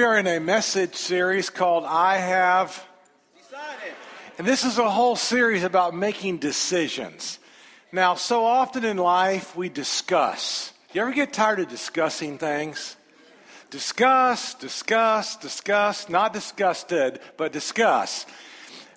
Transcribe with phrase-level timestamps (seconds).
[0.00, 2.86] We are in a message series called I Have.
[4.38, 7.38] And this is a whole series about making decisions.
[7.92, 10.72] Now, so often in life we discuss.
[10.94, 12.96] You ever get tired of discussing things?
[13.68, 18.24] Discuss, discuss, discuss, not disgusted, but discuss.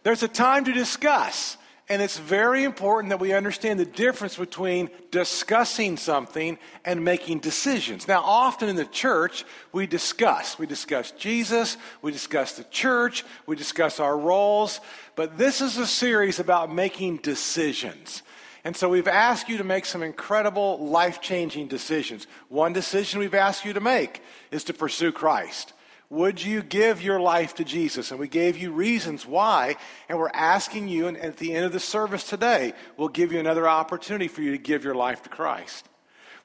[0.04, 1.58] There's a time to discuss.
[1.94, 8.08] And it's very important that we understand the difference between discussing something and making decisions.
[8.08, 10.58] Now, often in the church, we discuss.
[10.58, 14.82] We discuss Jesus, we discuss the church, we discuss our roles,
[15.16, 18.24] but this is a series about making decisions.
[18.64, 22.26] And so we've asked you to make some incredible life changing decisions.
[22.50, 25.74] One decision we've asked you to make is to pursue Christ.
[26.10, 28.12] Would you give your life to Jesus?
[28.12, 29.78] And we gave you reasons why.
[30.08, 33.40] And we're asking you, and at the end of the service today, we'll give you
[33.40, 35.88] another opportunity for you to give your life to Christ.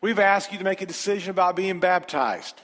[0.01, 2.61] We've asked you to make a decision about being baptized.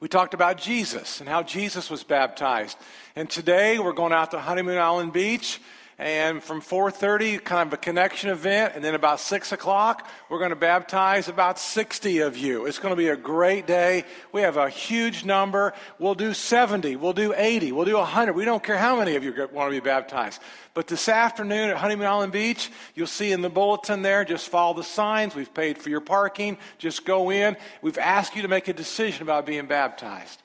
[0.00, 2.78] We talked about Jesus and how Jesus was baptized.
[3.14, 5.60] And today we're going out to Honeymoon Island Beach
[6.00, 10.48] and from 4.30 kind of a connection event and then about 6 o'clock we're going
[10.48, 12.64] to baptize about 60 of you.
[12.64, 14.04] It's going to be a great day.
[14.32, 15.74] We have a huge number.
[15.98, 19.22] We'll do 70 we'll do 80 we'll do 100 we don't care how many of
[19.22, 20.40] you want to be baptized.
[20.72, 24.72] But this afternoon at honeymoon island beach you'll see in the bulletin there just follow
[24.72, 25.34] the signs.
[25.34, 26.56] We've paid for your parking.
[26.78, 27.58] Just go in.
[27.82, 30.40] We've asked you to make a decision about being baptized.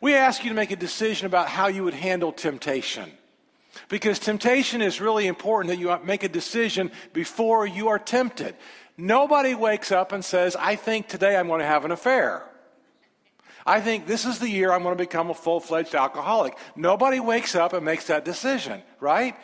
[0.00, 3.10] We ask you to make a decision about how you would handle temptation
[3.88, 8.54] because temptation is really important that you make a decision before you are tempted.
[8.96, 12.44] Nobody wakes up and says, I think today I'm going to have an affair.
[13.64, 16.56] I think this is the year I'm going to become a full fledged alcoholic.
[16.76, 19.36] Nobody wakes up and makes that decision, right?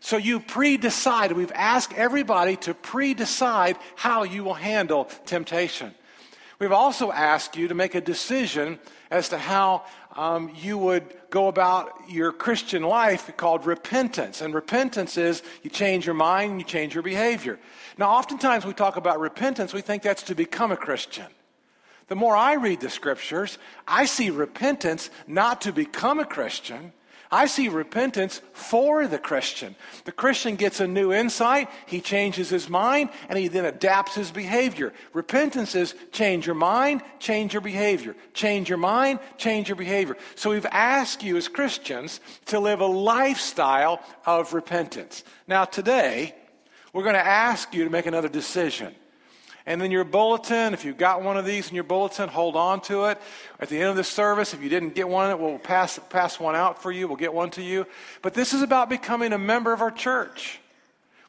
[0.00, 1.32] So you pre decide.
[1.32, 5.94] We've asked everybody to pre decide how you will handle temptation.
[6.58, 8.78] We've also asked you to make a decision
[9.10, 9.84] as to how
[10.16, 14.40] um, you would go about your Christian life called repentance.
[14.40, 17.58] And repentance is you change your mind you change your behavior.
[17.98, 21.26] Now, oftentimes we talk about repentance, we think that's to become a Christian.
[22.08, 26.92] The more I read the scriptures, I see repentance not to become a Christian,
[27.30, 29.74] I see repentance for the Christian.
[30.04, 34.30] The Christian gets a new insight, he changes his mind, and he then adapts his
[34.30, 34.92] behavior.
[35.12, 38.14] Repentance is change your mind, change your behavior.
[38.34, 40.16] Change your mind, change your behavior.
[40.34, 45.24] So we've asked you as Christians to live a lifestyle of repentance.
[45.48, 46.34] Now, today,
[46.92, 48.94] we're going to ask you to make another decision.
[49.66, 52.80] And then your bulletin, if you've got one of these in your bulletin, hold on
[52.82, 53.20] to it.
[53.58, 56.54] At the end of the service, if you didn't get one, we'll pass, pass one
[56.54, 57.08] out for you.
[57.08, 57.84] We'll get one to you.
[58.22, 60.60] But this is about becoming a member of our church.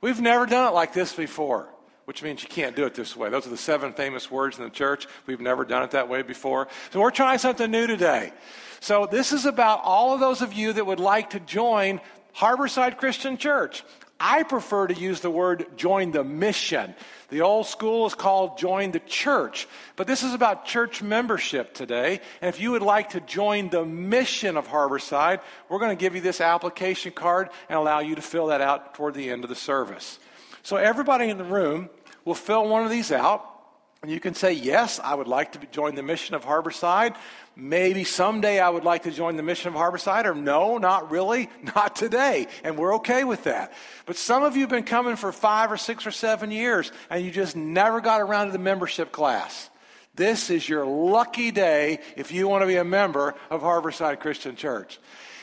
[0.01, 1.67] We've never done it like this before,
[2.05, 3.29] which means you can't do it this way.
[3.29, 5.07] Those are the seven famous words in the church.
[5.25, 6.67] We've never done it that way before.
[6.91, 8.33] So we're trying something new today.
[8.79, 11.99] So this is about all of those of you that would like to join
[12.35, 13.83] Harborside Christian Church.
[14.19, 16.95] I prefer to use the word join the mission.
[17.29, 22.21] The old school is called join the church, but this is about church membership today.
[22.41, 26.15] And if you would like to join the mission of Harborside, we're going to give
[26.15, 29.49] you this application card and allow you to fill that out toward the end of
[29.49, 30.19] the service.
[30.63, 31.89] So everybody in the room
[32.25, 33.56] will fill one of these out.
[34.01, 37.15] And you can say, Yes, I would like to join the mission of Harborside.
[37.55, 41.49] Maybe someday I would like to join the mission of Harborside, or no, not really,
[41.75, 42.47] not today.
[42.63, 43.73] And we're okay with that.
[44.05, 47.25] But some of you have been coming for five or six or seven years, and
[47.25, 49.69] you just never got around to the membership class.
[50.13, 54.55] This is your lucky day if you want to be a member of Harborside Christian
[54.55, 54.99] Church.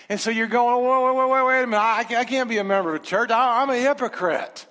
[0.08, 1.80] And so you're going, wait, wait, wait, wait a minute.
[1.80, 3.30] I, I can't be a member of a church.
[3.30, 4.66] I, I'm a hypocrite.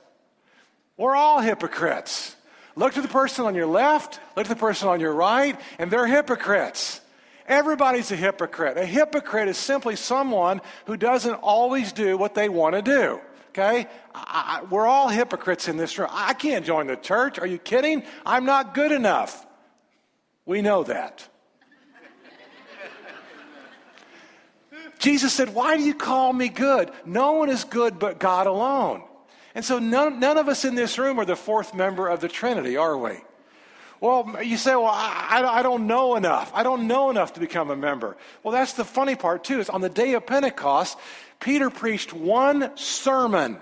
[0.97, 2.32] We're all hypocrites.
[2.75, 5.91] Look to the person on your left, look to the person on your right, and
[5.91, 7.01] they're hypocrites.
[7.47, 8.77] Everybody's a hypocrite.
[8.77, 13.19] A hypocrite is simply someone who doesn't always do what they want to do.
[13.49, 13.87] Okay?
[14.15, 16.09] I, I, we're all hypocrites in this room.
[16.11, 17.37] I can't join the church.
[17.37, 18.03] Are you kidding?
[18.25, 19.45] I'm not good enough.
[20.45, 21.27] We know that.
[24.99, 26.91] Jesus said, Why do you call me good?
[27.05, 29.03] No one is good but God alone.
[29.55, 32.27] And so none, none of us in this room are the fourth member of the
[32.27, 33.17] Trinity, are we?
[34.03, 36.51] Well, you say, well, I, I, don't know enough.
[36.53, 38.17] I don't know enough to become a member.
[38.43, 40.97] Well, that's the funny part, too, is on the day of Pentecost,
[41.39, 43.59] Peter preached one sermon,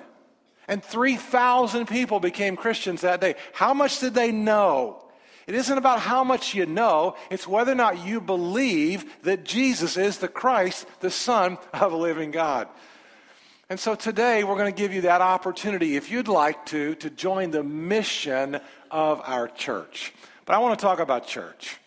[0.67, 3.35] and 3,000 people became Christians that day.
[3.53, 5.03] How much did they know?
[5.45, 9.95] It isn't about how much you know, it's whether or not you believe that Jesus
[9.97, 12.67] is the Christ, the Son of a living God.
[13.71, 17.09] And so today we're going to give you that opportunity, if you'd like to, to
[17.09, 18.59] join the mission
[18.91, 20.13] of our church.
[20.45, 21.77] But I want to talk about church.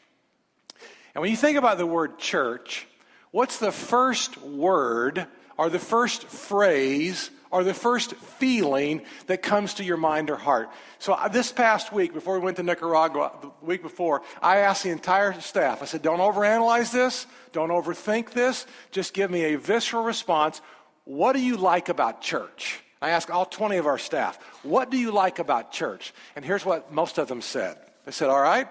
[1.15, 2.87] And when you think about the word church,
[3.35, 5.27] What's the first word
[5.57, 10.71] or the first phrase or the first feeling that comes to your mind or heart.
[11.01, 14.85] So, uh, this past week, before we went to Nicaragua, the week before, I asked
[14.85, 19.59] the entire staff, I said, don't overanalyze this, don't overthink this, just give me a
[19.59, 20.61] visceral response.
[21.05, 22.81] What do you like about church?
[23.03, 26.15] I asked all 20 of our staff, what do you like about church?
[26.37, 27.77] And here's what most of them said.
[28.07, 28.67] They said, all right.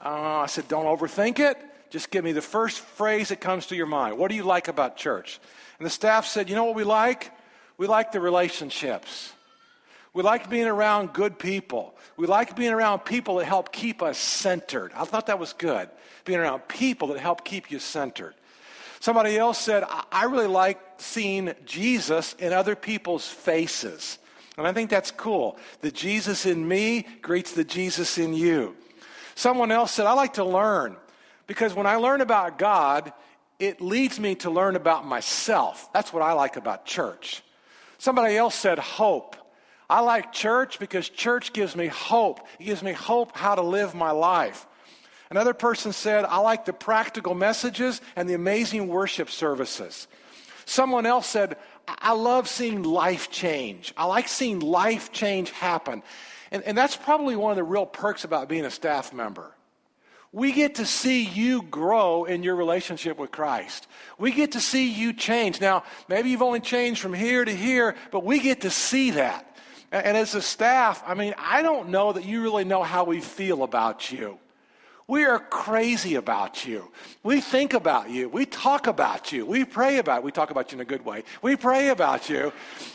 [0.00, 1.56] Uh, I said, don't overthink it.
[1.90, 4.16] Just give me the first phrase that comes to your mind.
[4.16, 5.40] What do you like about church?
[5.78, 7.32] And the staff said, you know what we like?
[7.76, 9.32] We like the relationships.
[10.12, 11.96] We like being around good people.
[12.16, 14.92] We like being around people that help keep us centered.
[14.94, 15.88] I thought that was good,
[16.24, 18.34] being around people that help keep you centered.
[19.00, 19.82] Somebody else said,
[20.12, 24.18] I really like seeing Jesus in other people's faces.
[24.58, 25.58] And I think that's cool.
[25.80, 28.76] The Jesus in me greets the Jesus in you.
[29.34, 30.96] Someone else said, I like to learn
[31.46, 33.12] because when I learn about God,
[33.58, 35.90] it leads me to learn about myself.
[35.94, 37.42] That's what I like about church.
[37.96, 39.34] Somebody else said hope.
[39.88, 42.40] I like church because church gives me hope.
[42.58, 44.66] It gives me hope how to live my life.
[45.30, 50.08] Another person said, I like the practical messages and the amazing worship services.
[50.64, 51.56] Someone else said,
[51.86, 53.94] I love seeing life change.
[53.96, 56.02] I like seeing life change happen.
[56.50, 59.54] And, and that's probably one of the real perks about being a staff member.
[60.32, 63.86] We get to see you grow in your relationship with Christ.
[64.18, 65.60] We get to see you change.
[65.60, 69.56] Now, maybe you've only changed from here to here, but we get to see that.
[69.92, 73.20] And as a staff, I mean, I don't know that you really know how we
[73.20, 74.38] feel about you.
[75.10, 76.88] We are crazy about you.
[77.24, 78.28] We think about you.
[78.28, 79.44] We talk about you.
[79.44, 80.22] We pray about it.
[80.22, 81.24] We talk about you in a good way.
[81.42, 82.52] We pray about you.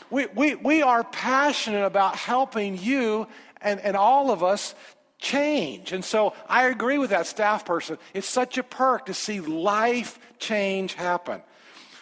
[0.10, 3.28] We, we, we are passionate about helping you
[3.62, 4.76] and, and all of us
[5.20, 5.92] change.
[5.92, 7.98] And so I agree with that staff person.
[8.14, 11.42] It's such a perk to see life change happen.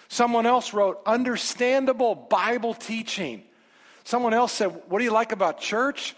[0.09, 3.42] Someone else wrote, understandable Bible teaching.
[4.04, 6.16] Someone else said, What do you like about church?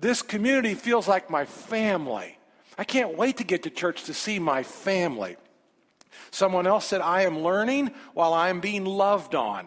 [0.00, 2.38] This community feels like my family.
[2.76, 5.36] I can't wait to get to church to see my family.
[6.30, 9.66] Someone else said, I am learning while I am being loved on.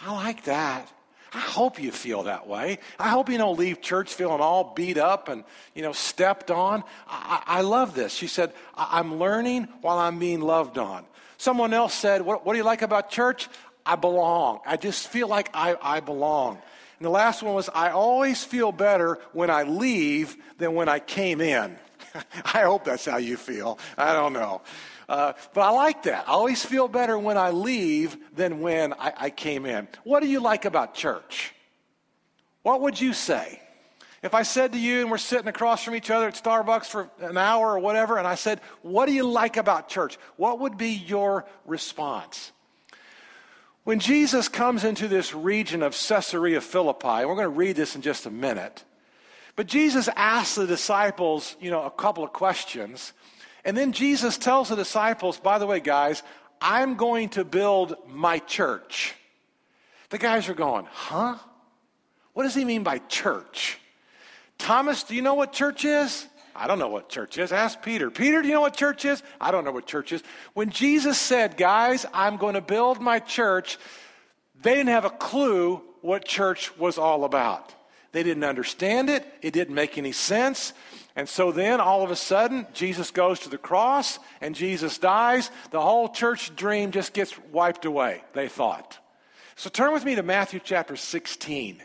[0.00, 0.90] I like that.
[1.32, 2.78] I hope you feel that way.
[2.96, 5.42] I hope you don't leave church feeling all beat up and,
[5.74, 6.84] you know, stepped on.
[7.08, 8.12] I, I love this.
[8.12, 11.04] She said, I'm learning while I'm being loved on.
[11.36, 13.48] Someone else said, what, what do you like about church?
[13.84, 14.60] I belong.
[14.64, 16.58] I just feel like I, I belong.
[16.98, 21.00] And the last one was, I always feel better when I leave than when I
[21.00, 21.76] came in.
[22.54, 23.78] I hope that's how you feel.
[23.96, 24.62] I don't know.
[25.08, 26.28] Uh, but I like that.
[26.28, 29.88] I always feel better when I leave than when I, I came in.
[30.04, 31.54] What do you like about church?
[32.62, 33.60] What would you say?
[34.22, 37.10] If I said to you, and we're sitting across from each other at Starbucks for
[37.20, 40.18] an hour or whatever, and I said, What do you like about church?
[40.36, 42.50] What would be your response?
[43.84, 47.96] When Jesus comes into this region of Caesarea Philippi, and we're going to read this
[47.96, 48.82] in just a minute,
[49.56, 53.12] but Jesus asks the disciples, you know, a couple of questions.
[53.64, 56.22] And then Jesus tells the disciples, by the way, guys,
[56.60, 59.14] I'm going to build my church.
[60.10, 61.36] The guys are going, huh?
[62.32, 63.78] What does he mean by church?
[64.58, 66.26] Thomas, do you know what church is?
[66.54, 67.52] I don't know what church is.
[67.52, 68.10] Ask Peter.
[68.10, 69.22] Peter, do you know what church is?
[69.40, 70.22] I don't know what church is.
[70.52, 73.78] When Jesus said, guys, I'm going to build my church,
[74.62, 77.74] they didn't have a clue what church was all about.
[78.14, 79.26] They didn't understand it.
[79.42, 80.72] It didn't make any sense.
[81.16, 85.50] And so then all of a sudden, Jesus goes to the cross and Jesus dies.
[85.72, 88.98] The whole church dream just gets wiped away, they thought.
[89.56, 91.82] So turn with me to Matthew chapter 16.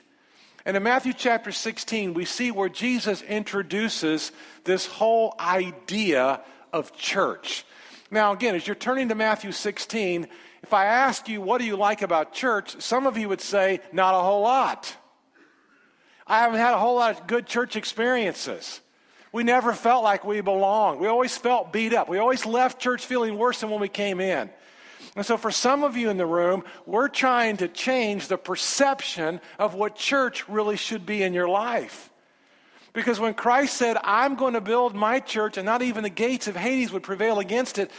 [0.67, 4.31] And in Matthew chapter 16, we see where Jesus introduces
[4.65, 7.65] this whole idea of church.
[8.11, 10.27] Now, again, as you're turning to Matthew 16,
[10.61, 12.79] if I ask you, what do you like about church?
[12.79, 14.95] Some of you would say, not a whole lot.
[16.29, 18.81] I haven't had a whole lot of good church experiences.
[19.31, 20.99] We never felt like we belonged.
[20.99, 22.07] We always felt beat up.
[22.07, 24.49] We always left church feeling worse than when we came in.
[25.15, 29.41] And so, for some of you in the room, we're trying to change the perception
[29.57, 32.11] of what church really should be in your life.
[32.93, 36.47] Because when Christ said, I'm going to build my church, and not even the gates
[36.47, 37.91] of Hades would prevail against it,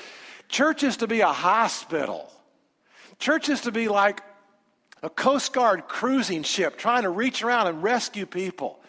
[0.48, 2.32] church is to be a hospital.
[3.18, 4.22] Church is to be like
[5.02, 8.80] a Coast Guard cruising ship trying to reach around and rescue people.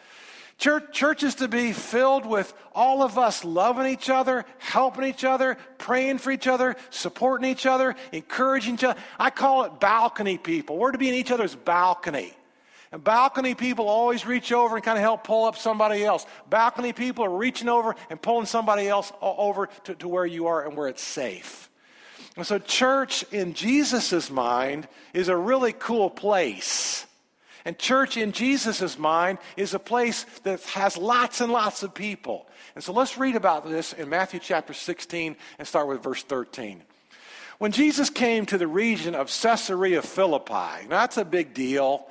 [0.62, 5.24] Church, church is to be filled with all of us loving each other, helping each
[5.24, 9.00] other, praying for each other, supporting each other, encouraging each other.
[9.18, 10.78] I call it balcony people.
[10.78, 12.36] We're to be in each other's balcony.
[12.92, 16.28] And balcony people always reach over and kind of help pull up somebody else.
[16.48, 20.68] Balcony people are reaching over and pulling somebody else over to, to where you are
[20.68, 21.71] and where it's safe.
[22.38, 27.06] And so, church in Jesus' mind is a really cool place.
[27.66, 32.48] And church in Jesus' mind is a place that has lots and lots of people.
[32.74, 36.82] And so let's read about this in Matthew chapter 16 and start with verse 13.
[37.60, 42.08] When Jesus came to the region of Caesarea Philippi, now that's a big deal.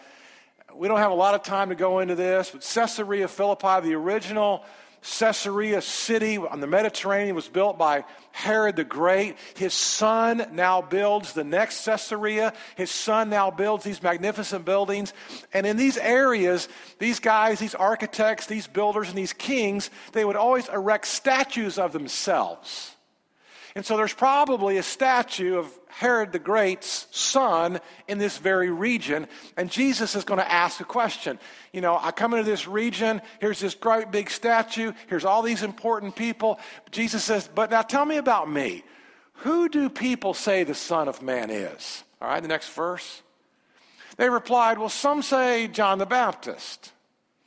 [0.73, 3.95] We don't have a lot of time to go into this, but Caesarea Philippi, the
[3.95, 4.65] original
[5.03, 9.37] Caesarea city on the Mediterranean was built by Herod the Great.
[9.57, 12.53] His son now builds the next Caesarea.
[12.77, 15.15] His son now builds these magnificent buildings.
[15.55, 20.37] And in these areas, these guys, these architects, these builders, and these kings, they would
[20.37, 22.95] always erect statues of themselves.
[23.75, 29.29] And so there's probably a statue of Herod the Great's son in this very region.
[29.57, 31.39] And Jesus is going to ask a question.
[31.73, 35.63] You know, I come into this region, here's this great big statue, here's all these
[35.63, 36.59] important people.
[36.91, 38.83] Jesus says, But now tell me about me.
[39.35, 42.05] Who do people say the Son of Man is?
[42.21, 43.23] All right, the next verse.
[44.17, 46.93] They replied, Well, some say John the Baptist.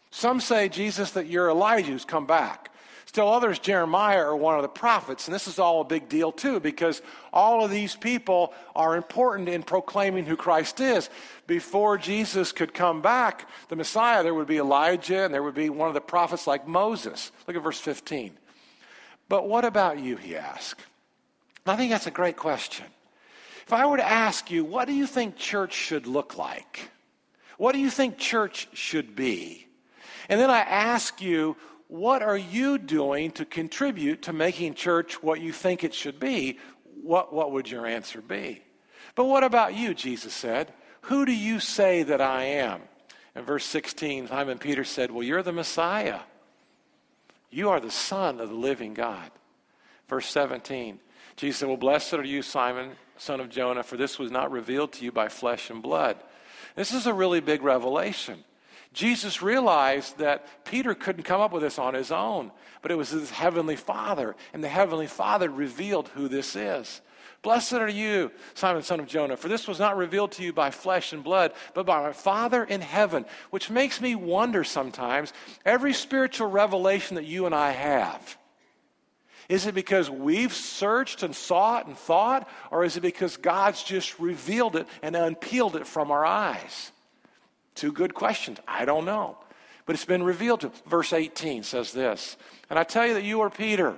[0.09, 2.72] Some say, Jesus, that you're Elijah who's come back.
[3.13, 5.27] Still others, Jeremiah or one of the prophets.
[5.27, 9.49] And this is all a big deal too, because all of these people are important
[9.49, 11.11] in proclaiming who Christ is.
[11.45, 15.69] Before Jesus could come back, the Messiah, there would be Elijah and there would be
[15.69, 17.31] one of the prophets like Moses.
[17.47, 18.35] Look at verse 15.
[19.29, 20.81] But what about you, he asked.
[21.67, 22.87] I think that's a great question.
[23.67, 26.89] If I were to ask you, what do you think church should look like?
[27.59, 29.67] What do you think church should be?
[30.29, 31.57] And then I ask you,
[31.93, 36.57] what are you doing to contribute to making church what you think it should be?
[37.03, 38.63] What, what would your answer be?
[39.13, 40.73] But what about you, Jesus said?
[41.01, 42.81] Who do you say that I am?
[43.35, 46.21] In verse 16, Simon Peter said, Well, you're the Messiah.
[47.51, 49.29] You are the Son of the living God.
[50.07, 50.97] Verse 17,
[51.35, 54.93] Jesus said, Well, blessed are you, Simon, son of Jonah, for this was not revealed
[54.93, 56.17] to you by flesh and blood.
[56.75, 58.43] This is a really big revelation.
[58.93, 63.09] Jesus realized that Peter couldn't come up with this on his own, but it was
[63.09, 67.01] his heavenly Father, and the heavenly Father revealed who this is.
[67.41, 70.71] Blessed are you, Simon, son of Jonah, for this was not revealed to you by
[70.71, 75.33] flesh and blood, but by my Father in heaven, which makes me wonder sometimes
[75.65, 78.37] every spiritual revelation that you and I have.
[79.49, 84.17] Is it because we've searched and sought and thought, or is it because God's just
[84.21, 86.92] revealed it and unpeeled it from our eyes?
[87.75, 88.59] Two good questions.
[88.67, 89.37] I don't know.
[89.85, 90.71] But it's been revealed to.
[90.87, 92.37] Verse 18 says this
[92.69, 93.95] And I tell you that you are Peter,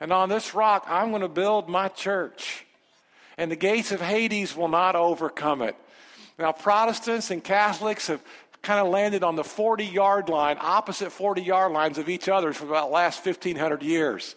[0.00, 2.64] and on this rock I'm going to build my church,
[3.36, 5.76] and the gates of Hades will not overcome it.
[6.38, 8.22] Now, Protestants and Catholics have
[8.62, 12.52] kind of landed on the 40 yard line, opposite 40 yard lines of each other
[12.52, 14.36] for about the last 1,500 years.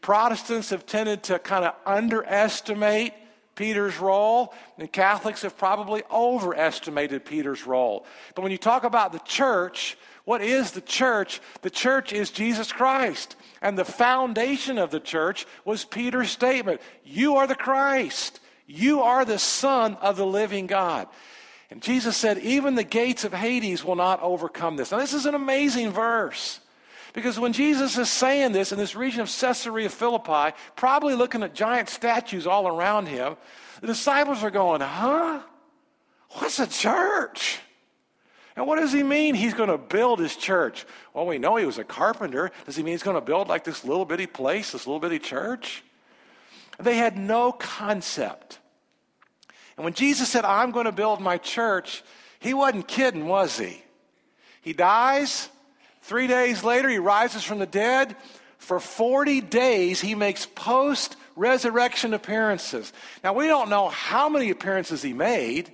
[0.00, 3.12] Protestants have tended to kind of underestimate
[3.58, 8.06] Peter's role, and Catholics have probably overestimated Peter's role.
[8.36, 11.40] But when you talk about the church, what is the church?
[11.62, 13.34] The church is Jesus Christ.
[13.60, 18.38] And the foundation of the church was Peter's statement You are the Christ.
[18.68, 21.08] You are the Son of the living God.
[21.68, 24.92] And Jesus said, Even the gates of Hades will not overcome this.
[24.92, 26.60] Now, this is an amazing verse.
[27.12, 31.54] Because when Jesus is saying this in this region of Caesarea Philippi, probably looking at
[31.54, 33.36] giant statues all around him,
[33.80, 35.40] the disciples are going, Huh?
[36.32, 37.60] What's a church?
[38.54, 40.84] And what does he mean he's going to build his church?
[41.14, 42.50] Well, we know he was a carpenter.
[42.66, 45.20] Does he mean he's going to build like this little bitty place, this little bitty
[45.20, 45.84] church?
[46.80, 48.58] They had no concept.
[49.76, 52.02] And when Jesus said, I'm going to build my church,
[52.40, 53.82] he wasn't kidding, was he?
[54.60, 55.48] He dies,
[56.08, 58.16] Three days later, he rises from the dead.
[58.56, 62.94] For 40 days, he makes post resurrection appearances.
[63.22, 65.70] Now, we don't know how many appearances he made,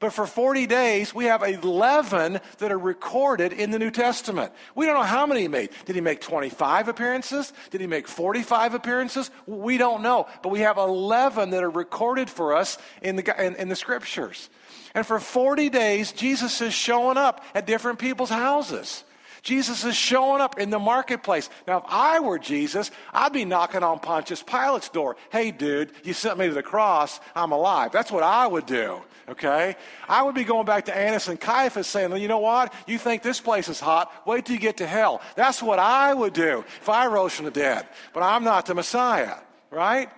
[0.00, 4.54] but for 40 days, we have 11 that are recorded in the New Testament.
[4.74, 5.68] We don't know how many he made.
[5.84, 7.52] Did he make 25 appearances?
[7.68, 9.30] Did he make 45 appearances?
[9.46, 10.28] We don't know.
[10.42, 14.48] But we have 11 that are recorded for us in the, in, in the scriptures.
[14.94, 19.04] And for 40 days, Jesus is showing up at different people's houses.
[19.48, 21.48] Jesus is showing up in the marketplace.
[21.66, 25.16] Now, if I were Jesus, I'd be knocking on Pontius Pilate's door.
[25.32, 27.18] Hey, dude, you sent me to the cross.
[27.34, 27.90] I'm alive.
[27.90, 29.74] That's what I would do, okay?
[30.06, 32.74] I would be going back to Annas and Caiaphas saying, well, you know what?
[32.86, 34.12] You think this place is hot?
[34.26, 35.22] Wait till you get to hell.
[35.34, 37.88] That's what I would do if I rose from the dead.
[38.12, 39.36] But I'm not the Messiah,
[39.70, 40.10] right?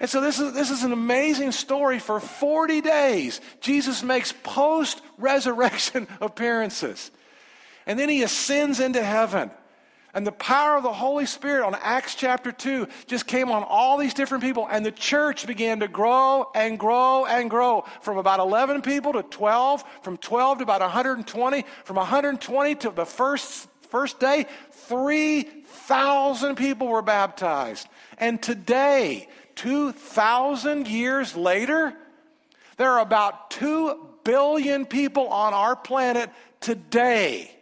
[0.00, 1.98] And so this is, this is an amazing story.
[1.98, 7.10] For 40 days, Jesus makes post resurrection appearances.
[7.86, 9.50] And then he ascends into heaven.
[10.16, 13.98] And the power of the Holy Spirit on Acts chapter 2 just came on all
[13.98, 18.40] these different people, and the church began to grow and grow and grow from about
[18.40, 24.18] 11 people to 12, from 12 to about 120, from 120 to the first, first
[24.18, 27.86] day, 3,000 people were baptized.
[28.16, 31.92] And today, 2,000 years later,
[32.78, 37.55] there are about 2 billion people on our planet today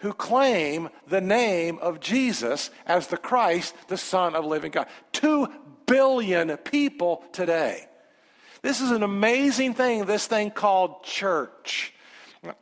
[0.00, 4.88] who claim the name of Jesus as the Christ, the Son of living God.
[5.12, 5.48] Two
[5.86, 7.86] billion people today.
[8.62, 11.94] This is an amazing thing, this thing called church.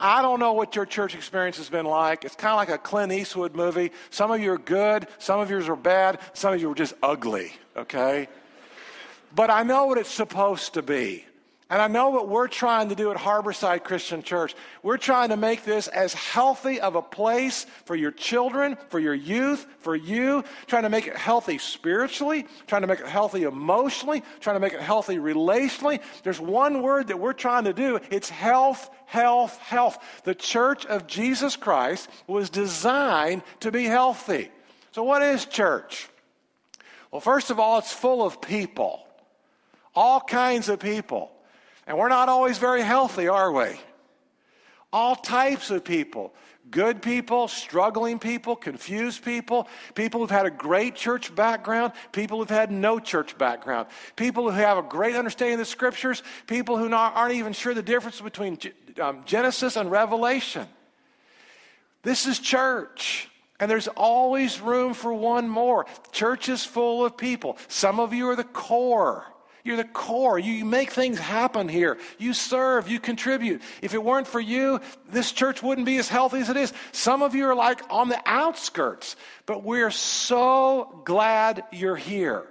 [0.00, 2.24] I don't know what your church experience has been like.
[2.24, 3.92] It's kind of like a Clint Eastwood movie.
[4.10, 6.94] Some of you are good, some of yours are bad, some of you are just
[7.02, 8.28] ugly, okay?
[9.34, 11.24] But I know what it's supposed to be.
[11.70, 14.54] And I know what we're trying to do at Harborside Christian Church.
[14.82, 19.12] We're trying to make this as healthy of a place for your children, for your
[19.14, 24.22] youth, for you, trying to make it healthy spiritually, trying to make it healthy emotionally,
[24.40, 26.00] trying to make it healthy relationally.
[26.22, 29.98] There's one word that we're trying to do it's health, health, health.
[30.24, 34.50] The church of Jesus Christ was designed to be healthy.
[34.92, 36.08] So, what is church?
[37.10, 39.06] Well, first of all, it's full of people,
[39.94, 41.30] all kinds of people.
[41.88, 43.80] And we're not always very healthy, are we?
[44.92, 46.34] All types of people
[46.70, 52.50] good people, struggling people, confused people, people who've had a great church background, people who've
[52.50, 56.92] had no church background, people who have a great understanding of the scriptures, people who
[56.92, 58.58] aren't even sure the difference between
[59.00, 60.66] um, Genesis and Revelation.
[62.02, 63.30] This is church.
[63.60, 65.86] And there's always room for one more.
[66.12, 67.56] Church is full of people.
[67.66, 69.24] Some of you are the core.
[69.64, 70.38] You're the core.
[70.38, 71.98] You make things happen here.
[72.18, 73.62] You serve, you contribute.
[73.82, 76.72] If it weren't for you, this church wouldn't be as healthy as it is.
[76.92, 82.46] Some of you are like on the outskirts, but we're so glad you're here.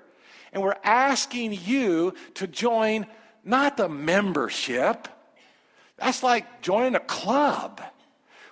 [0.53, 3.07] And we're asking you to join
[3.43, 5.07] not the membership,
[5.97, 7.81] that's like joining a club.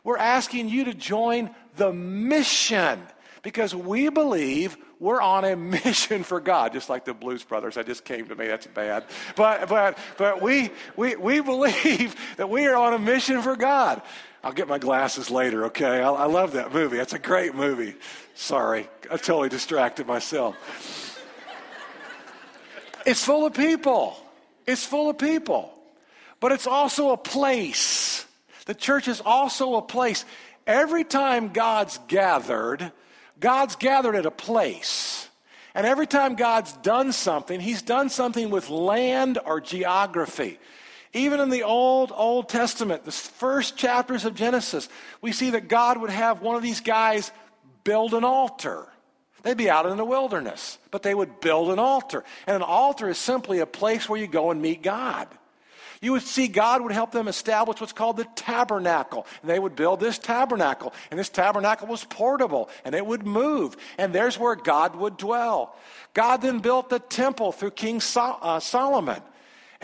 [0.04, 3.02] We're asking you to join the mission
[3.44, 7.76] because we believe we're on a mission for God, just like the Blues Brothers.
[7.76, 8.48] That just came to me.
[8.48, 9.06] That's bad.
[9.36, 14.02] But, but, but we, we, we believe that we are on a mission for God.
[14.44, 16.02] I'll get my glasses later, okay?
[16.02, 16.98] I, I love that movie.
[16.98, 17.94] It's a great movie.
[18.34, 20.56] Sorry, I totally distracted myself.
[23.06, 24.18] It's full of people.
[24.66, 25.72] It's full of people.
[26.40, 28.26] But it's also a place.
[28.66, 30.26] The church is also a place.
[30.66, 32.92] Every time God's gathered,
[33.40, 35.30] God's gathered at a place.
[35.74, 40.60] And every time God's done something, He's done something with land or geography.
[41.14, 44.90] Even in the Old, Old Testament, the first chapters of Genesis,
[45.22, 47.32] we see that God would have one of these guys
[47.84, 48.88] build an altar.
[49.44, 52.24] They'd be out in the wilderness, but they would build an altar.
[52.48, 55.28] And an altar is simply a place where you go and meet God.
[56.06, 59.26] You would see God would help them establish what's called the tabernacle.
[59.42, 60.94] And they would build this tabernacle.
[61.10, 63.76] And this tabernacle was portable and it would move.
[63.98, 65.76] And there's where God would dwell.
[66.14, 69.20] God then built the temple through King Sol- uh, Solomon.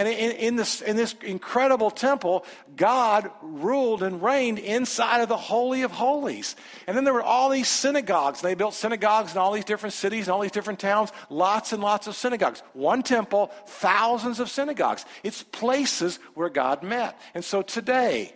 [0.02, 2.44] And in, in, this, in this incredible temple,
[2.76, 6.56] God ruled and reigned inside of the Holy of Holies.
[6.88, 8.42] And then there were all these synagogues.
[8.42, 11.84] They built synagogues in all these different cities, and all these different towns, lots and
[11.84, 12.64] lots of synagogues.
[12.74, 15.06] One temple, thousands of synagogues.
[15.22, 17.22] It's places where God met.
[17.36, 18.34] And so today,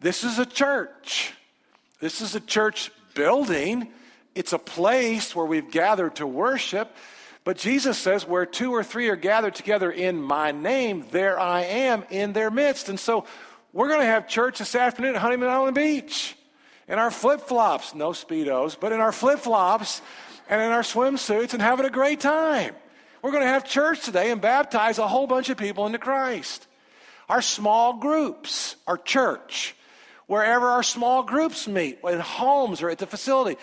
[0.00, 1.32] this is a church.
[1.98, 3.88] This is a church building.
[4.34, 6.94] It's a place where we've gathered to worship.
[7.48, 11.62] But Jesus says, Where two or three are gathered together in my name, there I
[11.62, 12.90] am in their midst.
[12.90, 13.24] And so
[13.72, 16.36] we're going to have church this afternoon at Honeymoon Island Beach
[16.88, 20.02] in our flip flops, no Speedos, but in our flip flops
[20.50, 22.74] and in our swimsuits and having a great time.
[23.22, 26.66] We're going to have church today and baptize a whole bunch of people into Christ.
[27.30, 29.74] Our small groups, our church,
[30.26, 33.58] wherever our small groups meet, in homes or at the facility.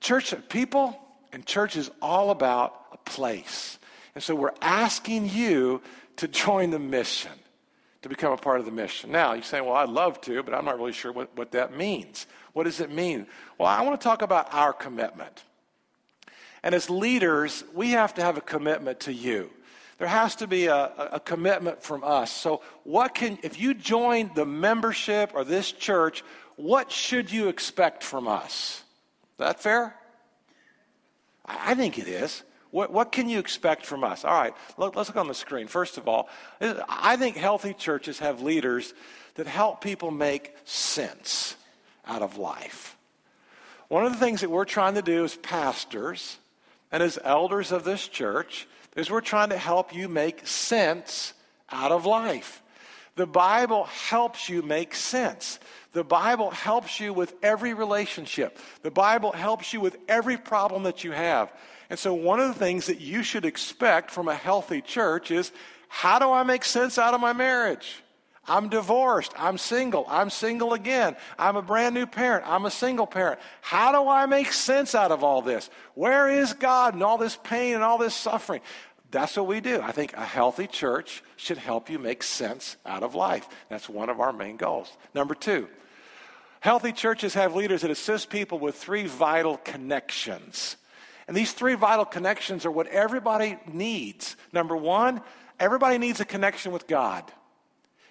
[0.00, 0.98] Church people,
[1.32, 3.78] and church is all about a place.
[4.14, 5.82] And so we're asking you
[6.16, 7.32] to join the mission,
[8.02, 9.12] to become a part of the mission.
[9.12, 11.76] Now, you're saying, well, I'd love to, but I'm not really sure what, what that
[11.76, 12.26] means.
[12.52, 13.26] What does it mean?
[13.58, 15.44] Well, I want to talk about our commitment.
[16.62, 19.50] And as leaders, we have to have a commitment to you.
[19.98, 22.32] There has to be a, a commitment from us.
[22.32, 26.24] So, what can, if you join the membership or this church,
[26.56, 28.82] what should you expect from us?
[29.32, 29.94] Is that fair?
[31.60, 32.42] I think it is.
[32.70, 34.24] What, what can you expect from us?
[34.24, 35.66] All right, let's look on the screen.
[35.66, 36.28] First of all,
[36.60, 38.94] I think healthy churches have leaders
[39.34, 41.56] that help people make sense
[42.06, 42.96] out of life.
[43.88, 46.38] One of the things that we're trying to do as pastors
[46.92, 51.32] and as elders of this church is we're trying to help you make sense
[51.70, 52.62] out of life.
[53.16, 55.58] The Bible helps you make sense.
[55.92, 58.58] The Bible helps you with every relationship.
[58.82, 61.52] The Bible helps you with every problem that you have.
[61.88, 65.50] And so, one of the things that you should expect from a healthy church is
[65.88, 68.02] how do I make sense out of my marriage?
[68.46, 69.32] I'm divorced.
[69.36, 70.06] I'm single.
[70.08, 71.16] I'm single again.
[71.38, 72.44] I'm a brand new parent.
[72.46, 73.40] I'm a single parent.
[73.60, 75.68] How do I make sense out of all this?
[75.94, 78.60] Where is God and all this pain and all this suffering?
[79.10, 79.80] That's what we do.
[79.82, 83.48] I think a healthy church should help you make sense out of life.
[83.68, 84.96] That's one of our main goals.
[85.14, 85.68] Number two,
[86.60, 90.76] healthy churches have leaders that assist people with three vital connections.
[91.26, 94.36] And these three vital connections are what everybody needs.
[94.52, 95.20] Number one,
[95.58, 97.30] everybody needs a connection with God.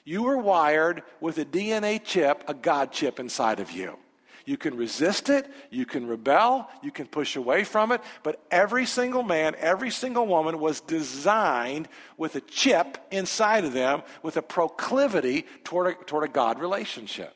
[0.03, 3.97] You were wired with a DNA chip, a God chip inside of you.
[4.45, 8.87] You can resist it, you can rebel, you can push away from it, but every
[8.87, 14.41] single man, every single woman was designed with a chip inside of them with a
[14.41, 17.35] proclivity toward a, toward a God relationship.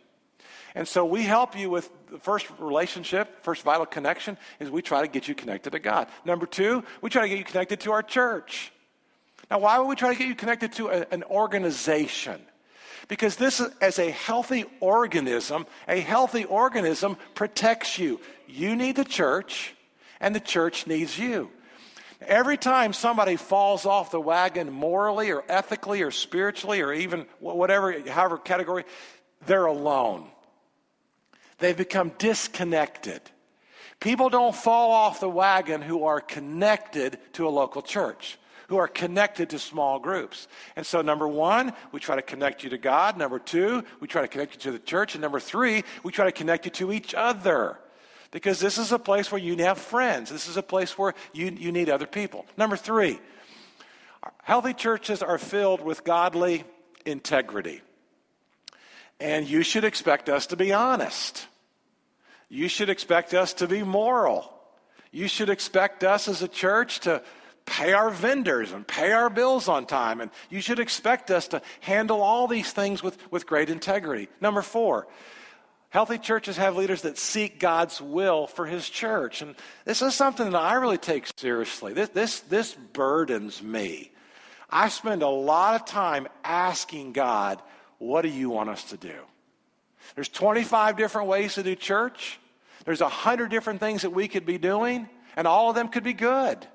[0.76, 5.02] And so we help you with the first relationship, first vital connection, is we try
[5.02, 6.08] to get you connected to God.
[6.26, 8.72] Number two, we try to get you connected to our church.
[9.52, 12.42] Now, why would we try to get you connected to a, an organization?
[13.08, 18.20] Because this, is, as a healthy organism, a healthy organism protects you.
[18.48, 19.76] You need the church,
[20.20, 21.52] and the church needs you.
[22.22, 28.00] Every time somebody falls off the wagon morally or ethically or spiritually or even whatever,
[28.10, 28.86] however category,
[29.46, 30.30] they're alone.
[31.60, 33.22] They've become disconnected.
[34.00, 38.38] People don't fall off the wagon who are connected to a local church
[38.68, 40.48] who are connected to small groups.
[40.76, 43.18] And so, number one, we try to connect you to God.
[43.18, 45.16] Number two, we try to connect you to the church.
[45.16, 47.78] And number three, we try to connect you to each other.
[48.32, 50.32] Because this is a place where you have friends.
[50.32, 52.48] This is a place where you, you need other people.
[52.58, 53.20] Number three,
[54.42, 56.64] healthy churches are filled with godly
[57.06, 57.82] integrity.
[59.24, 61.48] And you should expect us to be honest.
[62.50, 64.54] You should expect us to be moral.
[65.14, 67.24] You should expect us as a church to
[67.66, 70.20] pay our vendors and pay our bills on time.
[70.20, 74.28] And you should expect us to handle all these things with, with great integrity.
[74.42, 75.08] Number four,
[75.90, 79.42] healthy churches have leaders that seek God's will for his church.
[79.42, 79.56] And
[79.86, 81.94] this is something that I really take seriously.
[81.94, 84.12] This, this, this burdens me.
[84.70, 87.62] I spend a lot of time asking God,
[88.04, 89.16] what do you want us to do?
[90.16, 92.40] There's 25 different ways to do church.
[92.86, 96.14] There's 100 different things that we could be doing, and all of them could be
[96.14, 96.68] good.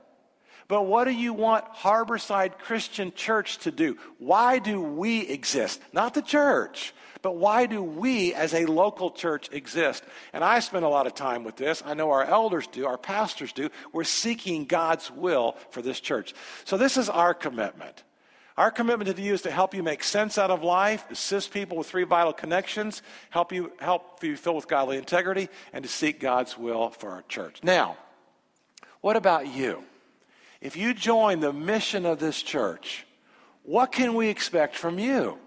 [0.68, 3.96] But what do you want Harborside Christian Church to do?
[4.18, 5.80] Why do we exist?
[5.92, 10.04] Not the church, but why do we as a local church exist?
[10.32, 11.82] And I spend a lot of time with this.
[11.84, 13.70] I know our elders do, our pastors do.
[13.92, 16.34] We're seeking God's will for this church.
[16.64, 18.02] So this is our commitment.
[18.58, 21.76] Our commitment to you is to help you make sense out of life, assist people
[21.76, 26.18] with three vital connections, help you help you fill with godly integrity, and to seek
[26.18, 27.60] God's will for our church.
[27.62, 27.96] Now,
[29.00, 29.84] what about you?
[30.60, 33.06] If you join the mission of this church,
[33.62, 35.38] what can we expect from you?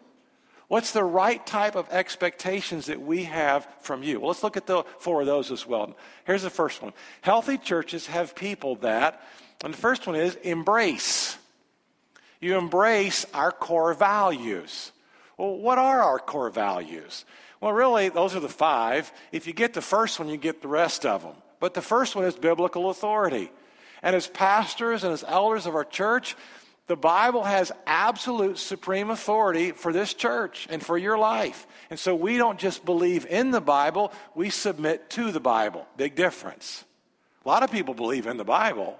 [0.70, 4.22] What's the right type of expectations that we have from you?
[4.22, 5.98] Well, let's look at the four of those as well.
[6.24, 6.94] Here's the first one.
[7.20, 9.22] Healthy churches have people that,
[9.66, 11.38] and the first one is embrace.
[12.42, 14.92] You embrace our core values.
[15.38, 17.24] Well, what are our core values?
[17.62, 19.12] Well, really, those are the five.
[19.32, 21.36] If you get the first one, you get the rest of them.
[21.60, 23.52] But the first one is biblical authority.
[24.02, 26.36] And as pastors and as elders of our church,
[26.88, 31.68] the Bible has absolute supreme authority for this church and for your life.
[31.92, 35.86] And so we don't just believe in the Bible, we submit to the Bible.
[35.96, 36.84] Big difference.
[37.46, 39.00] A lot of people believe in the Bible,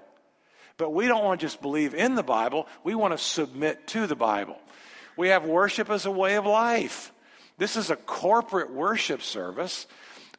[0.82, 4.08] but we don't want to just believe in the Bible, we want to submit to
[4.08, 4.58] the Bible.
[5.16, 7.12] We have worship as a way of life.
[7.56, 9.86] This is a corporate worship service,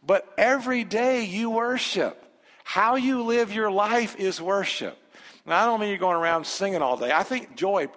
[0.06, 2.22] but every day you worship.
[2.66, 4.98] How you live your life is worship.
[5.46, 7.12] Now, I don't mean you're going around singing all day.
[7.12, 7.90] I think Joy,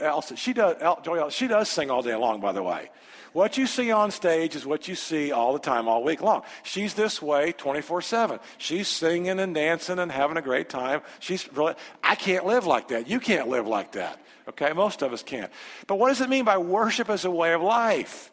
[0.00, 2.90] Elsa, she does, Joy, she does sing all day long, by the way.
[3.32, 6.42] What you see on stage is what you see all the time, all week long.
[6.64, 8.40] She's this way 24 7.
[8.56, 11.02] She's singing and dancing and having a great time.
[11.20, 13.08] She's really, I can't live like that.
[13.08, 14.20] You can't live like that.
[14.48, 14.72] Okay?
[14.72, 15.52] Most of us can't.
[15.86, 18.32] But what does it mean by worship as a way of life?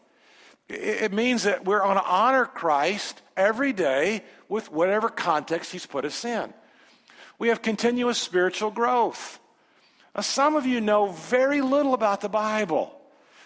[0.68, 6.06] It means that we're going to honor Christ every day with whatever context He's put
[6.06, 6.52] us in.
[7.38, 9.40] We have continuous spiritual growth.
[10.16, 12.98] Now, some of you know very little about the Bible.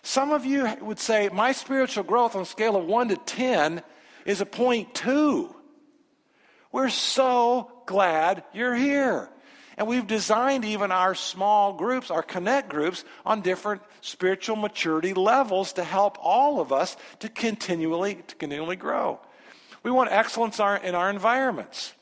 [0.02, 3.84] Some of you would say, My spiritual growth on a scale of 1 to 10
[4.26, 5.56] is a point two.
[6.72, 9.30] We're so glad you're here.
[9.78, 15.74] And we've designed even our small groups, our connect groups, on different spiritual maturity levels
[15.74, 19.20] to help all of us to continually, to continually grow.
[19.82, 21.94] We want excellence in our environments.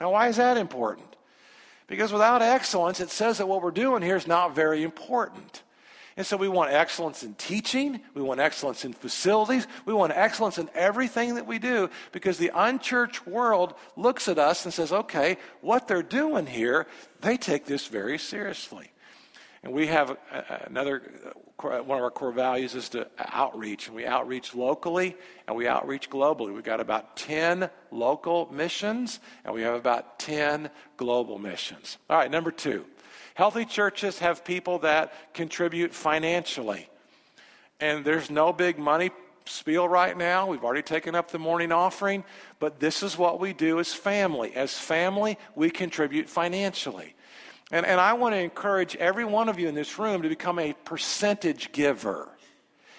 [0.00, 1.11] Now, why is that important?
[1.92, 5.62] Because without excellence, it says that what we're doing here is not very important.
[6.16, 8.00] And so we want excellence in teaching.
[8.14, 9.66] We want excellence in facilities.
[9.84, 14.64] We want excellence in everything that we do because the unchurched world looks at us
[14.64, 16.86] and says, okay, what they're doing here,
[17.20, 18.90] they take this very seriously.
[19.62, 21.02] And we have uh, uh, another,
[21.62, 23.86] uh, one of our core values is to outreach.
[23.86, 26.52] And we outreach locally and we outreach globally.
[26.52, 31.98] We've got about 10 local missions and we have about 10 global missions.
[32.10, 32.84] All right, number two.
[33.34, 36.88] Healthy churches have people that contribute financially.
[37.80, 39.10] And there's no big money
[39.44, 40.46] spiel right now.
[40.46, 42.24] We've already taken up the morning offering,
[42.58, 44.54] but this is what we do as family.
[44.54, 47.14] As family, we contribute financially.
[47.72, 50.58] And, and I want to encourage every one of you in this room to become
[50.58, 52.28] a percentage giver.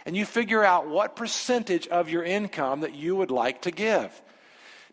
[0.05, 4.21] And you figure out what percentage of your income that you would like to give.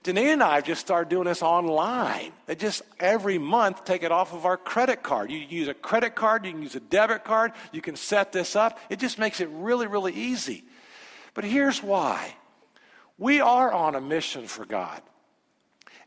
[0.02, 2.32] Denise and I have just started doing this online.
[2.46, 5.30] They just every month take it off of our credit card.
[5.30, 8.56] You use a credit card, you can use a debit card, you can set this
[8.56, 8.78] up.
[8.88, 10.64] It just makes it really, really easy.
[11.34, 12.34] But here's why
[13.18, 15.02] we are on a mission for God.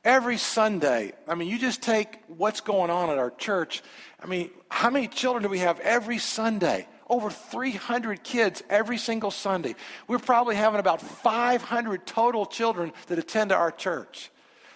[0.03, 3.81] Every Sunday, I mean, you just take what's going on at our church.
[4.21, 6.87] I mean, how many children do we have every Sunday?
[7.09, 9.75] over 300 kids every single Sunday.
[10.07, 14.31] We're probably having about 500 total children that attend our church.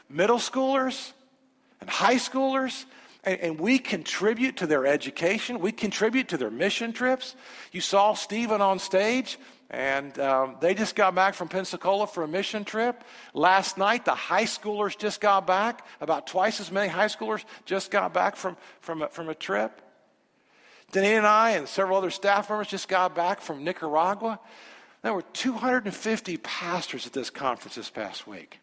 [0.10, 1.14] Middle schoolers
[1.82, 2.86] and high schoolers,
[3.24, 5.60] and, we contribute to their education.
[5.60, 7.36] We contribute to their mission trips.
[7.72, 9.38] You saw Stephen on stage,
[9.70, 13.04] and um, they just got back from Pensacola for a mission trip.
[13.34, 15.86] Last night, the high schoolers just got back.
[16.00, 19.82] About twice as many high schoolers just got back from, from, a, from a trip.
[20.92, 24.40] Denise and I and several other staff members just got back from Nicaragua.
[25.02, 28.60] There were 250 pastors at this conference this past week.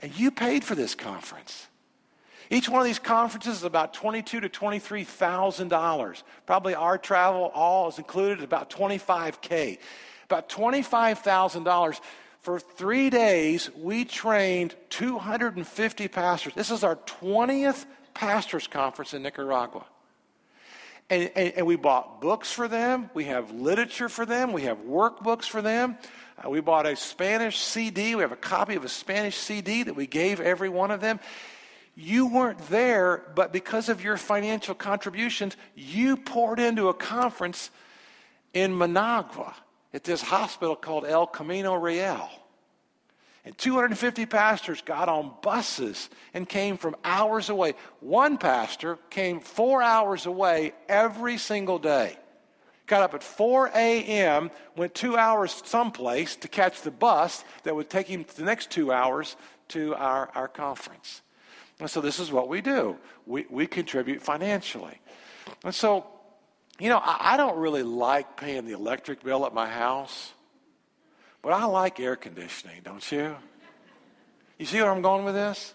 [0.00, 1.68] And you paid for this conference.
[2.52, 6.22] Each one of these conferences is about twenty-two to twenty-three thousand dollars.
[6.44, 9.78] Probably our travel all is included about twenty-five k.
[10.26, 11.98] About twenty-five thousand dollars
[12.42, 13.70] for three days.
[13.74, 16.52] We trained two hundred and fifty pastors.
[16.52, 19.86] This is our twentieth pastors conference in Nicaragua.
[21.08, 23.08] And, and, and, we bought books for them.
[23.14, 24.52] We have literature for them.
[24.52, 25.96] We have workbooks for them.
[26.42, 28.14] Uh, we bought a Spanish CD.
[28.14, 31.18] We have a copy of a Spanish CD that we gave every one of them.
[31.94, 37.70] You weren't there, but because of your financial contributions, you poured into a conference
[38.54, 39.54] in Managua
[39.92, 42.30] at this hospital called El Camino Real.
[43.44, 47.74] And 250 pastors got on buses and came from hours away.
[48.00, 52.16] One pastor came four hours away every single day.
[52.86, 57.90] Got up at 4 a.m., went two hours someplace to catch the bus that would
[57.90, 59.36] take him the next two hours
[59.68, 61.21] to our, our conference.
[61.82, 65.00] And so this is what we do we, we contribute financially.
[65.64, 66.06] And so,
[66.78, 70.32] you know, I, I don't really like paying the electric bill at my house.
[71.42, 73.34] But I like air conditioning, don't you?
[74.58, 75.74] You see where I'm going with this?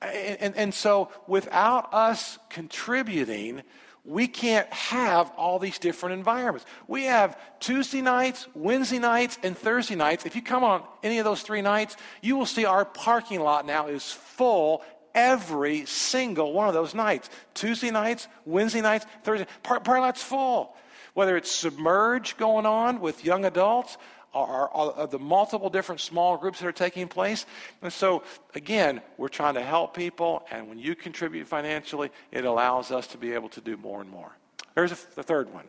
[0.00, 3.62] And, and, and, so without us contributing,
[4.04, 6.64] we can't have all these different environments.
[6.88, 10.24] We have Tuesday nights, Wednesday nights, and Thursday nights.
[10.24, 13.66] If you come on any of those three nights, you will see our parking lot
[13.66, 14.82] now is full
[15.14, 17.30] every single one of those nights.
[17.54, 20.76] Tuesday nights, Wednesday nights, Thursday, parking lot's full.
[21.14, 23.96] Whether it's submerge going on with young adults,
[24.32, 27.46] or, are, are, the multiple different small groups that are taking place.
[27.82, 28.22] And so,
[28.54, 33.18] again, we're trying to help people, and when you contribute financially, it allows us to
[33.18, 34.30] be able to do more and more.
[34.74, 35.64] There's a, the third one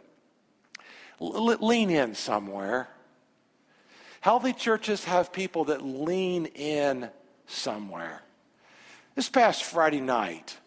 [1.20, 2.90] L- lean in somewhere.
[4.22, 7.10] Healthy churches have people that lean in
[7.48, 8.22] somewhere.
[9.16, 10.58] This past Friday night,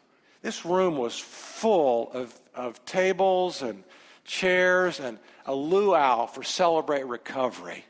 [0.43, 3.85] this room was full of, of tables and
[4.25, 7.85] chairs and a luau for Celebrate Recovery.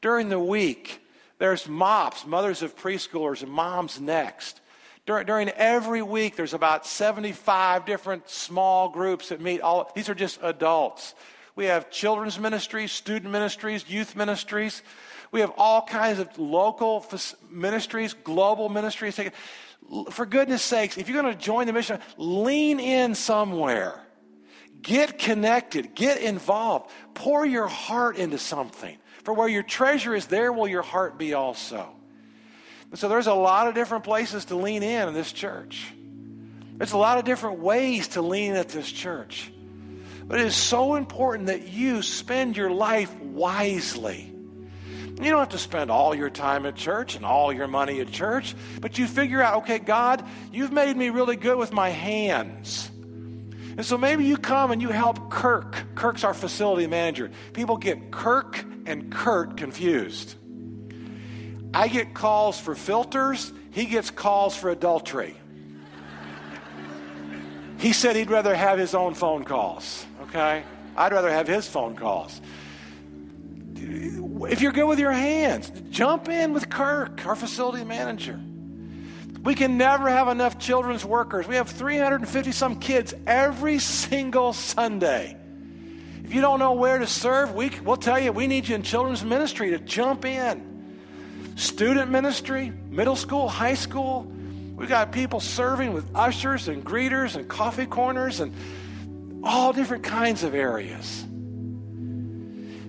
[0.00, 1.00] During the week,
[1.38, 4.60] there's MOPS, Mothers of Preschoolers, and Moms Next.
[5.06, 9.60] During, during every week, there's about 75 different small groups that meet.
[9.60, 11.14] All these are just adults.
[11.54, 14.82] We have children's ministries, student ministries, youth ministries.
[15.32, 17.04] We have all kinds of local
[17.50, 19.18] ministries, global ministries.
[20.10, 23.98] For goodness sakes, if you're going to join the mission, lean in somewhere.
[24.82, 28.98] Get connected, get involved, pour your heart into something.
[29.24, 31.88] For where your treasure is, there will your heart be also.
[32.90, 35.92] And So there's a lot of different places to lean in in this church.
[36.76, 39.50] There's a lot of different ways to lean at this church.
[40.26, 44.31] But it is so important that you spend your life wisely.
[45.24, 48.10] You don't have to spend all your time at church and all your money at
[48.10, 52.90] church, but you figure out, okay, God, you've made me really good with my hands.
[53.76, 55.82] And so maybe you come and you help Kirk.
[55.94, 57.30] Kirk's our facility manager.
[57.52, 60.34] People get Kirk and Kurt confused.
[61.72, 65.36] I get calls for filters, he gets calls for adultery.
[67.78, 70.62] He said he'd rather have his own phone calls, okay?
[70.96, 72.40] I'd rather have his phone calls.
[74.48, 78.40] If you're good with your hands, jump in with Kirk, our facility manager.
[79.42, 81.48] We can never have enough children's workers.
[81.48, 85.36] We have 350 some kids every single Sunday.
[86.24, 88.82] If you don't know where to serve, we, we'll tell you we need you in
[88.82, 91.54] children's ministry to jump in.
[91.56, 94.32] Student ministry, middle school, high school.
[94.76, 98.54] We've got people serving with ushers and greeters and coffee corners and
[99.44, 101.26] all different kinds of areas.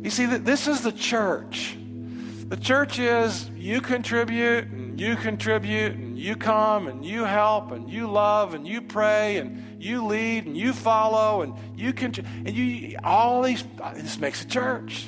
[0.03, 1.77] You see, this is the church.
[2.49, 7.89] The church is you contribute and you contribute and you come and you help and
[7.89, 12.49] you love and you pray and you lead and you follow and you can and
[12.51, 13.63] you all these
[13.95, 15.07] this makes a church.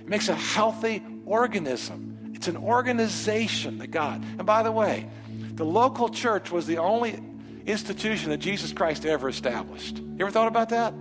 [0.00, 2.32] It makes a healthy organism.
[2.34, 4.24] It's an organization that God.
[4.24, 5.08] And by the way,
[5.54, 7.22] the local church was the only
[7.64, 9.98] institution that Jesus Christ ever established.
[9.98, 10.94] You ever thought about that?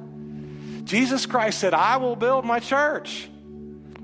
[0.84, 3.31] Jesus Christ said, I will build my church.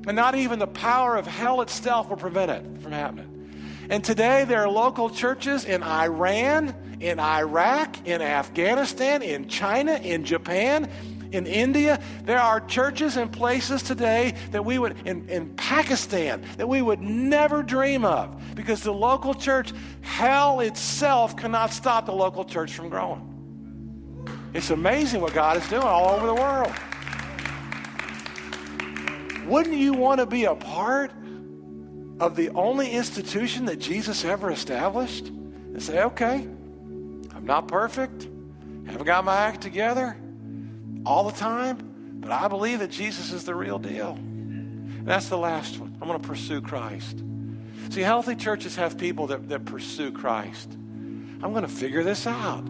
[0.08, 3.88] And not even the power of hell itself will prevent it from happening.
[3.90, 10.24] And today there are local churches in Iran, in Iraq, in Afghanistan, in China, in
[10.24, 10.90] Japan,
[11.34, 12.02] in India.
[12.24, 17.02] There are churches and places today that we would, in, in Pakistan, that we would
[17.02, 22.88] never dream of because the local church, hell itself cannot stop the local church from
[22.88, 23.34] growing.
[24.54, 26.74] It's amazing what God is doing all over the world.
[29.48, 31.12] Wouldn't you want to be a part
[32.20, 35.28] of the only institution that Jesus ever established?
[35.28, 38.28] And say, okay, I'm not perfect,
[38.88, 40.18] haven't got my act together
[41.06, 44.16] all the time, but I believe that Jesus is the real deal.
[44.18, 45.96] And that's the last one.
[46.02, 47.24] I'm going to pursue Christ.
[47.90, 50.74] See, healthy churches have people that, that pursue Christ.
[50.74, 52.66] I'm going to figure this out.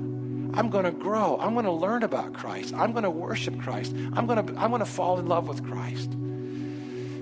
[0.54, 1.38] I'm going to grow.
[1.40, 2.74] I'm going to learn about Christ.
[2.74, 3.94] I'm going to worship Christ.
[4.14, 6.12] I'm going to, I'm going to fall in love with Christ.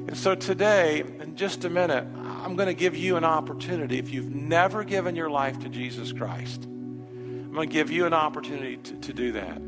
[0.07, 3.97] And so today, in just a minute, I'm going to give you an opportunity.
[3.97, 8.13] If you've never given your life to Jesus Christ, I'm going to give you an
[8.13, 9.59] opportunity to, to do that.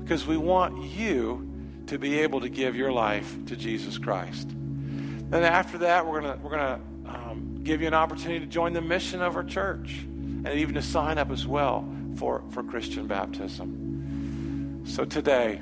[0.00, 1.46] Because we want you
[1.88, 4.48] to be able to give your life to Jesus Christ.
[4.48, 8.46] Then after that, we're going to, we're going to um, give you an opportunity to
[8.46, 11.86] join the mission of our church and even to sign up as well
[12.16, 14.84] for, for Christian baptism.
[14.86, 15.60] So today,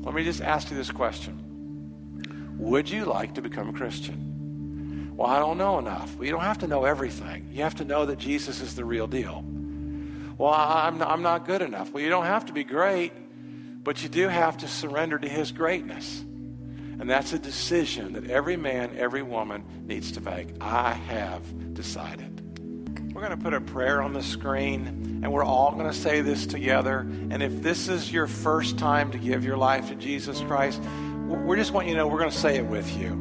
[0.00, 1.39] let me just ask you this question.
[2.60, 5.12] Would you like to become a Christian?
[5.16, 6.14] Well, I don't know enough.
[6.14, 7.48] Well, you don't have to know everything.
[7.52, 9.42] You have to know that Jesus is the real deal.
[10.36, 11.90] Well, I'm not, I'm not good enough.
[11.90, 13.12] Well, you don't have to be great,
[13.82, 16.20] but you do have to surrender to His greatness.
[16.20, 20.48] And that's a decision that every man, every woman needs to make.
[20.60, 22.40] I have decided.
[23.14, 26.20] We're going to put a prayer on the screen, and we're all going to say
[26.20, 26.98] this together.
[26.98, 30.80] And if this is your first time to give your life to Jesus Christ,
[31.30, 33.12] we just want you to know we're going to say it with you.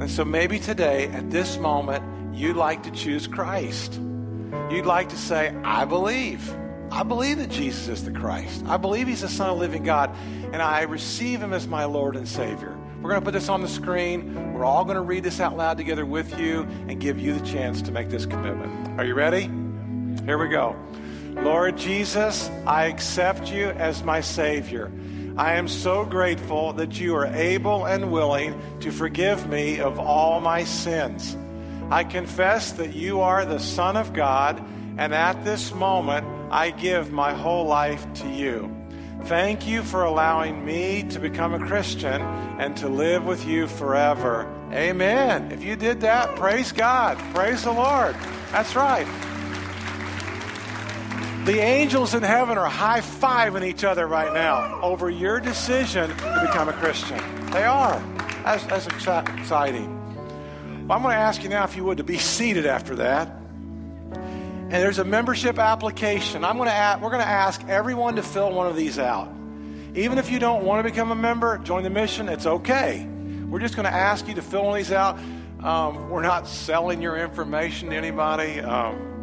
[0.00, 3.94] And so maybe today, at this moment, you'd like to choose Christ.
[4.70, 6.54] You'd like to say, I believe.
[6.90, 8.64] I believe that Jesus is the Christ.
[8.66, 10.14] I believe he's the Son of the living God,
[10.52, 12.76] and I receive him as my Lord and Savior.
[13.00, 14.54] We're going to put this on the screen.
[14.54, 17.44] We're all going to read this out loud together with you and give you the
[17.46, 18.98] chance to make this commitment.
[18.98, 19.50] Are you ready?
[20.24, 20.76] Here we go.
[21.34, 24.90] Lord Jesus, I accept you as my Savior.
[25.36, 30.40] I am so grateful that you are able and willing to forgive me of all
[30.40, 31.36] my sins.
[31.90, 34.62] I confess that you are the Son of God,
[34.96, 38.70] and at this moment, I give my whole life to you.
[39.24, 44.48] Thank you for allowing me to become a Christian and to live with you forever.
[44.72, 45.50] Amen.
[45.50, 47.18] If you did that, praise God.
[47.34, 48.14] Praise the Lord.
[48.52, 49.06] That's right.
[51.44, 56.40] The angels in heaven are high fiving each other right now over your decision to
[56.40, 57.18] become a Christian.
[57.50, 58.02] They are.
[58.44, 59.94] That's, that's exciting.
[60.88, 63.28] Well, I'm going to ask you now, if you would, to be seated after that.
[63.28, 66.46] And there's a membership application.
[66.46, 69.28] I'm going to ask, we're going to ask everyone to fill one of these out.
[69.94, 73.06] Even if you don't want to become a member, join the mission, it's okay.
[73.50, 75.18] We're just going to ask you to fill one of these out.
[75.62, 78.60] Um, we're not selling your information to anybody.
[78.60, 79.13] Um,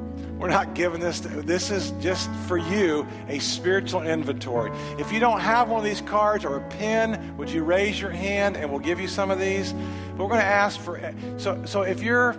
[0.41, 1.19] we're not giving this.
[1.19, 4.71] To, this is just for you a spiritual inventory.
[4.97, 8.09] If you don't have one of these cards or a pen, would you raise your
[8.09, 9.71] hand and we'll give you some of these?
[10.17, 11.13] But we're going to ask for.
[11.37, 12.35] So, so if you're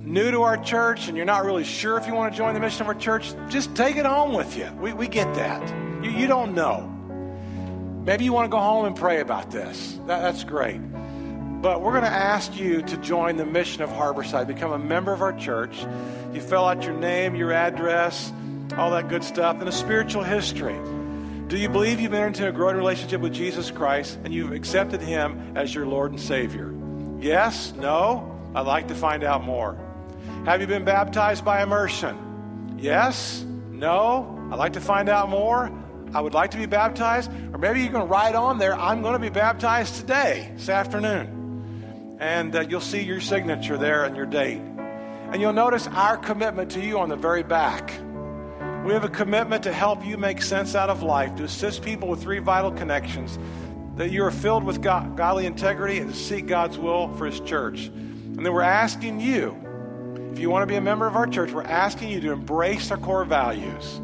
[0.00, 2.60] new to our church and you're not really sure if you want to join the
[2.60, 4.70] mission of our church, just take it home with you.
[4.80, 5.68] We, we get that.
[6.04, 6.92] You, you don't know.
[8.04, 9.98] Maybe you want to go home and pray about this.
[10.06, 10.80] That, that's great.
[11.62, 15.12] But we're going to ask you to join the mission of Harborside, become a member
[15.12, 15.84] of our church.
[16.34, 18.30] You fill out your name, your address,
[18.76, 20.76] all that good stuff, and a spiritual history.
[21.48, 25.00] Do you believe you've entered into a growing relationship with Jesus Christ and you've accepted
[25.00, 26.74] Him as your Lord and Savior?
[27.20, 27.72] Yes?
[27.74, 28.38] No?
[28.54, 29.78] I'd like to find out more.
[30.44, 32.76] Have you been baptized by immersion?
[32.78, 33.44] Yes?
[33.70, 34.48] No?
[34.52, 35.72] I'd like to find out more.
[36.12, 37.30] I would like to be baptized.
[37.52, 41.35] Or maybe you can write on there, I'm going to be baptized today, this afternoon
[42.18, 44.60] and uh, you'll see your signature there and your date.
[45.32, 47.92] And you'll notice our commitment to you on the very back.
[48.84, 52.08] We have a commitment to help you make sense out of life, to assist people
[52.08, 53.38] with three vital connections,
[53.96, 57.40] that you are filled with God, godly integrity and to seek God's will for His
[57.40, 57.86] church.
[57.86, 59.56] And then we're asking you,
[60.32, 62.90] if you want to be a member of our church, we're asking you to embrace
[62.90, 64.00] our core values,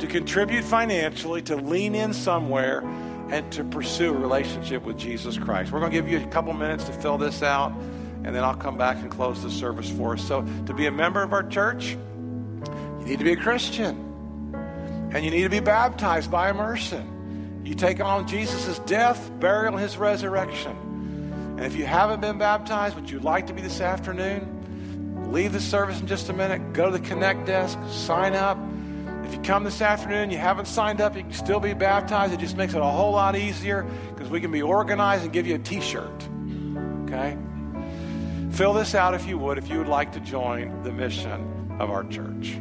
[0.00, 2.82] to contribute financially, to lean in somewhere
[3.30, 5.70] and to pursue a relationship with Jesus Christ.
[5.70, 7.72] We're going to give you a couple minutes to fill this out,
[8.24, 10.26] and then I'll come back and close the service for us.
[10.26, 11.96] So, to be a member of our church,
[13.00, 13.96] you need to be a Christian,
[15.12, 17.62] and you need to be baptized by immersion.
[17.64, 20.76] You take on Jesus' death, burial, and his resurrection.
[21.58, 25.32] And if you haven't been baptized, would you like to be this afternoon?
[25.32, 28.56] Leave the service in just a minute, go to the Connect desk, sign up
[29.28, 32.32] if you come this afternoon, you haven't signed up, you can still be baptized.
[32.32, 35.46] It just makes it a whole lot easier because we can be organized and give
[35.46, 36.28] you a t shirt.
[37.04, 37.36] Okay?
[38.52, 41.90] Fill this out if you would, if you would like to join the mission of
[41.90, 42.56] our church.